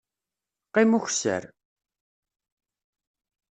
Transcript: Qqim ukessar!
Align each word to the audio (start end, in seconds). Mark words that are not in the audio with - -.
Qqim 0.69 0.91
ukessar! 0.97 1.43